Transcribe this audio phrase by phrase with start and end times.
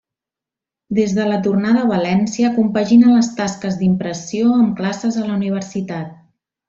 [0.99, 6.19] Des de la tornada a València compagina les tasques d'impressió amb classes a la Universitat.